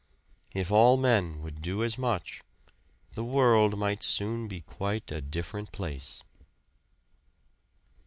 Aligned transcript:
If 0.55 0.71
all 0.71 0.97
men 0.97 1.43
would 1.43 1.61
do 1.61 1.83
as 1.83 1.95
much, 1.95 2.41
the 3.13 3.23
world 3.23 3.77
might 3.77 4.01
soon 4.03 4.47
be 4.47 4.61
quite 4.61 5.11
a 5.11 5.21
different 5.21 5.71
place. 5.71 6.23